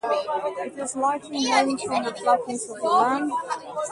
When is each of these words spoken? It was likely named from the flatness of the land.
It 0.65 0.75
was 0.77 0.95
likely 0.95 1.41
named 1.45 1.79
from 1.81 2.03
the 2.03 2.11
flatness 2.11 2.67
of 2.71 2.77
the 2.77 2.87
land. 2.87 3.31